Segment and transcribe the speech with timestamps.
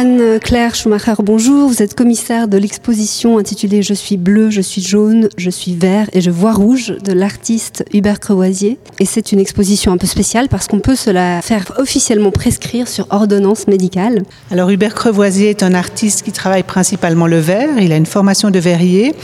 [0.00, 1.68] Anne-Claire Schumacher, bonjour.
[1.68, 6.06] Vous êtes commissaire de l'exposition intitulée Je suis bleu, je suis jaune, je suis vert
[6.12, 8.78] et je vois rouge de l'artiste Hubert Crevoisier.
[9.00, 12.86] Et c'est une exposition un peu spéciale parce qu'on peut se la faire officiellement prescrire
[12.86, 14.22] sur ordonnance médicale.
[14.52, 17.80] Alors Hubert Crevoisier est un artiste qui travaille principalement le verre.
[17.80, 19.16] Il a une formation de verrier.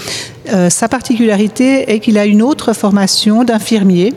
[0.52, 4.12] Euh, sa particularité est qu'il a une autre formation d'infirmier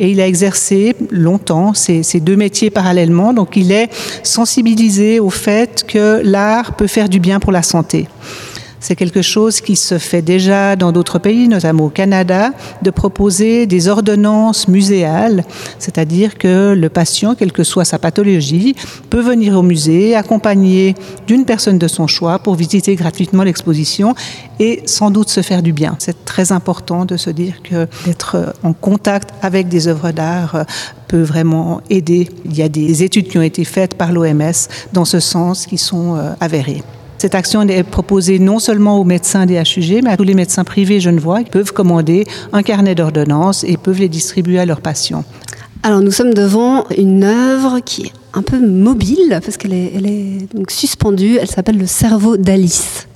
[0.00, 3.32] et il a exercé longtemps ces, ces, deux métiers parallèlement.
[3.32, 3.88] Donc il est
[4.24, 8.08] sensibilisé au fait que l'art peut faire du bien pour la santé.
[8.80, 13.66] C'est quelque chose qui se fait déjà dans d'autres pays, notamment au Canada, de proposer
[13.66, 15.44] des ordonnances muséales,
[15.78, 18.74] c'est-à-dire que le patient, quelle que soit sa pathologie,
[19.10, 20.94] peut venir au musée accompagné
[21.26, 24.14] d'une personne de son choix pour visiter gratuitement l'exposition
[24.60, 25.96] et sans doute se faire du bien.
[25.98, 30.64] C'est très important de se dire que d'être en contact avec des œuvres d'art
[31.08, 32.28] peut vraiment aider.
[32.44, 34.52] Il y a des études qui ont été faites par l'OMS
[34.92, 36.82] dans ce sens qui sont euh, avérées.
[37.18, 40.62] Cette action est proposée non seulement aux médecins des HUG, mais à tous les médecins
[40.62, 45.24] privés genevois qui peuvent commander un carnet d'ordonnances et peuvent les distribuer à leurs patients.
[45.82, 51.38] Alors nous sommes devant une œuvre qui est un peu mobile parce qu'elle est, suspendue.
[51.40, 53.08] Elle s'appelle Le cerveau d'Alice.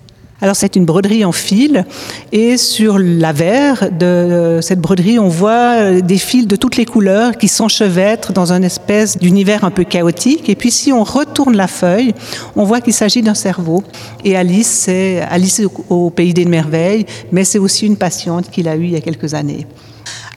[0.43, 1.85] Alors c'est une broderie en fil
[2.33, 7.47] et sur l'avers de cette broderie, on voit des fils de toutes les couleurs qui
[7.47, 10.49] s'enchevêtrent dans une espèce d'univers un peu chaotique.
[10.49, 12.13] Et puis si on retourne la feuille,
[12.57, 13.85] on voit qu'il s'agit d'un cerveau.
[14.25, 18.75] Et Alice, c'est Alice au pays des merveilles, mais c'est aussi une patiente qu'il a
[18.75, 19.69] eue il y a quelques années.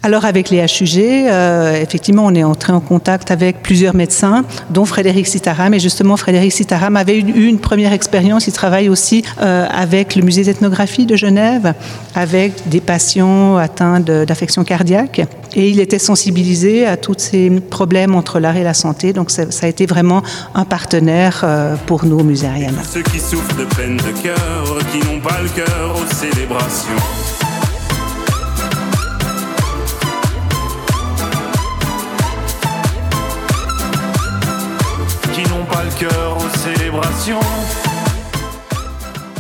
[0.06, 4.86] Alors avec les HUG, euh, effectivement, on est entré en contact avec plusieurs médecins, dont
[4.86, 5.73] Frédéric Sitaram.
[5.73, 8.45] Et justement, Frédéric Sitaram avait eu une première expérience.
[8.45, 11.73] Il travaille aussi euh, avec le musée d'ethnographie de Genève,
[12.14, 15.22] avec des patients atteints d'affections cardiaques.
[15.56, 19.12] Et il était sensibilisé à tous ces problèmes entre l'art et la santé.
[19.12, 20.22] Donc ça, a été vraiment
[20.53, 22.84] un partenaire euh, pour nous Ariana.
[22.88, 27.34] Ceux qui souffrent de peine de cœur, qui n'ont pas le cœur aux célébrations.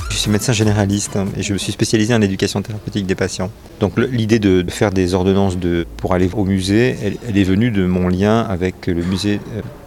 [0.09, 3.51] Je suis médecin généraliste et je me suis spécialisé en éducation thérapeutique des patients.
[3.79, 7.85] Donc l'idée de faire des ordonnances de, pour aller au musée, elle, est venue de
[7.85, 9.39] mon lien avec le musée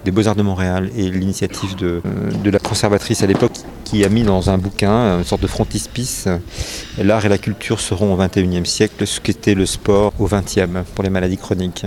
[0.04, 2.00] des Beaux-Arts de Montréal et l'initiative de,
[2.44, 6.28] de, la conservatrice à l'époque qui a mis dans un bouquin une sorte de frontispice
[6.98, 11.02] L'art et la culture seront au XXIe siècle ce qu'était le sport au XXe pour
[11.02, 11.86] les maladies chroniques.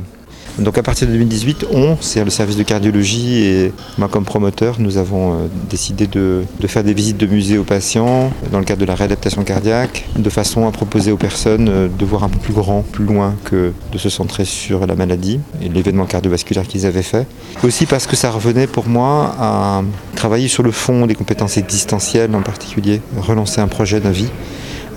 [0.60, 4.76] Donc à partir de 2018, on, c'est le service de cardiologie et moi comme promoteur,
[4.80, 5.36] nous avons euh,
[5.70, 8.96] décidé de, de, faire des visites de musées aux patients dans le cadre de la
[8.96, 12.82] réadaptation cardiaque, de façon à proposer aux personnes euh, de voir un peu plus grand,
[12.82, 17.28] plus loin que de se centrer sur la maladie et l'événement cardiovasculaire qu'ils avaient fait.
[17.64, 19.84] Aussi parce que ça revenait pour moi à
[20.16, 24.30] travailler sur le fond des compétences existentielles en particulier, relancer un projet d'un vie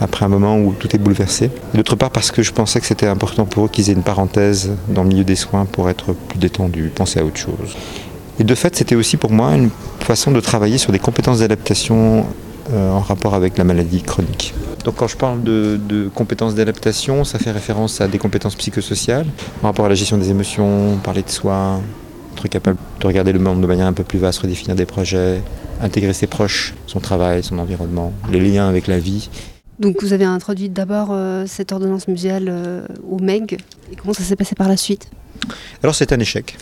[0.00, 1.50] après un moment où tout est bouleversé.
[1.74, 4.72] D'autre part parce que je pensais que c'était important pour eux qu'ils aient une parenthèse
[4.88, 7.76] dans le milieu des soins pour être plus détendus, penser à autre chose.
[8.40, 12.26] Et de fait, c'était aussi pour moi une façon de travailler sur des compétences d'adaptation
[12.72, 14.54] euh, en rapport avec la maladie chronique.
[14.84, 19.26] Donc quand je parle de, de compétences d'adaptation, ça fait référence à des compétences psychosociales,
[19.62, 21.80] en rapport à la gestion des émotions, parler de soi,
[22.34, 25.40] être capable de regarder le monde de manière un peu plus vaste, redéfinir des projets,
[25.80, 29.28] intégrer ses proches, son travail, son environnement, les liens avec la vie.
[29.78, 33.58] Donc vous avez introduit d'abord euh, cette ordonnance muséale euh, au MEG.
[33.92, 35.10] Et comment ça s'est passé par la suite?
[35.82, 36.56] Alors c'est un échec.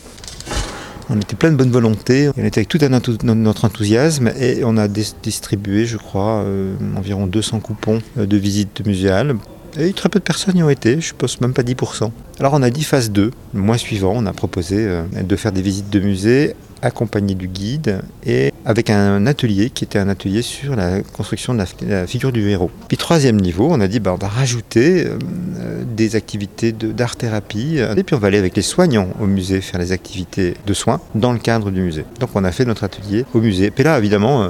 [1.11, 4.79] On était plein de bonne volonté, on était avec tout un, notre enthousiasme et on
[4.79, 9.37] a distribué, je crois, euh, environ 200 coupons de visite muséale.
[9.79, 12.11] Et très peu de personnes y ont été, je pense même pas 10%.
[12.39, 15.63] Alors on a dit phase 2, le mois suivant, on a proposé de faire des
[15.63, 20.77] visites de musées accompagné du guide et avec un atelier qui était un atelier sur
[20.77, 22.71] la construction de la, figure du héros.
[22.89, 28.03] Puis troisième niveau, on a dit bah, on va rajouter euh, des activités d'art-thérapie et
[28.03, 31.33] puis on va aller avec les soignants au musée faire les activités de soins dans
[31.33, 32.05] le cadre du musée.
[32.21, 33.73] Donc on a fait notre atelier au musée.
[33.77, 34.49] Et là évidemment, euh,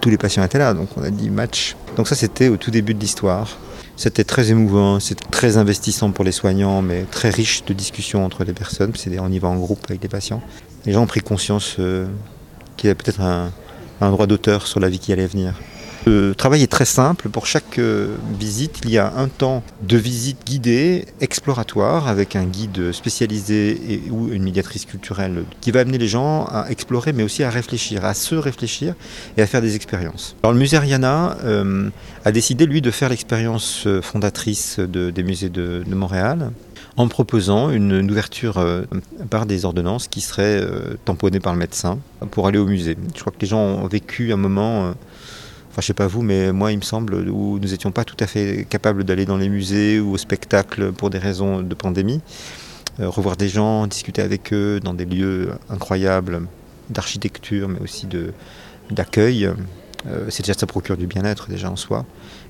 [0.00, 1.76] tous les patients étaient là, donc on a dit match.
[1.96, 3.58] Donc ça c'était au tout début de l'histoire.
[3.96, 8.42] C'était très émouvant, c'était très investissant pour les soignants, mais très riche de discussions entre
[8.42, 8.92] les personnes.
[9.20, 10.42] On y va en groupe avec les patients
[10.84, 12.06] les gens ont pris conscience euh,
[12.76, 13.52] qu'il y avait peut-être un,
[14.00, 15.54] droit d'auteur sur la vie qui allait venir.
[16.04, 17.28] Le travail est très simple.
[17.28, 22.42] Pour chaque euh, visite, il y a un temps de visite guidée, exploratoire, avec un
[22.42, 27.44] guide spécialisé ou une médiatrice culturelle qui va amener les gens à explorer, mais aussi
[27.44, 28.96] à réfléchir, à se réfléchir
[29.36, 30.34] et à faire des expériences.
[30.42, 31.90] Alors le musée Ariana euh,
[32.24, 36.50] a décidé, lui, de faire l'expérience fondatrice de, des musées de Montréal
[36.96, 38.82] en proposant une, ouverture euh,
[39.30, 41.98] par des ordonnances qui seraient euh, tamponnées par le médecin
[42.30, 42.96] pour aller au musée.
[43.14, 44.90] Je crois que les gens ont vécu un moment, euh,
[45.70, 48.16] enfin je sais pas vous, mais moi il me semble, où nous n'étions pas tout
[48.20, 52.20] à fait capables d'aller dans les musées ou au spectacle pour des raisons de pandémie.
[52.98, 56.42] revoir des gens, discuter avec eux dans des lieux incroyables
[56.90, 58.06] d'architecture, mais aussi
[58.90, 59.50] d'accueil.
[60.28, 62.04] C'est déjà ça procure du bien-être déjà en soi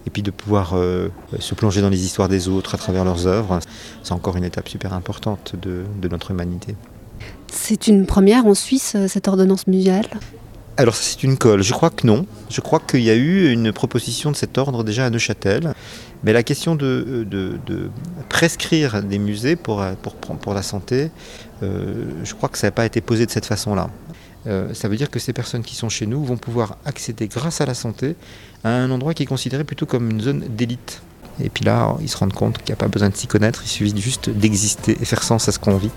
[0.07, 1.09] et puis de pouvoir euh,
[1.39, 3.61] se plonger dans les histoires des autres à travers leurs œuvres,
[4.03, 6.75] c'est encore une étape super importante de, notre humanité.
[7.51, 10.09] C'est une première en Suisse, euh, cette ordonnance muséale?
[10.79, 12.27] Alors c'est une colle, je crois que non.
[12.49, 15.75] Je crois qu'il y a eu une proposition de cet ordre déjà à Neuchâtel.
[16.25, 17.27] Mais la question de,
[18.29, 21.11] prescrire des musées pour, pour, pour la santé,
[21.63, 23.91] euh, je crois que ça n'a pas été posé de cette façon-là.
[24.47, 27.61] Euh, ça veut dire que ces personnes qui sont chez nous vont pouvoir accéder grâce
[27.61, 28.17] à la santé
[28.65, 31.03] à un endroit qui est considéré plutôt comme une zone d'élite.
[31.43, 33.63] Et puis là, ils se rendent compte qu'il n'y a pas besoin de s'y connaître,
[33.65, 35.91] il suffit juste d'exister et faire sens à ce qu'on vit.